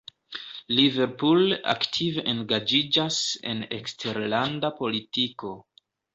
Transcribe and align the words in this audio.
Liverpool 0.77 1.53
aktive 1.73 2.23
engaĝiĝas 2.33 3.21
en 3.53 3.63
eksterlanda 3.79 4.75
politiko. 4.83 5.55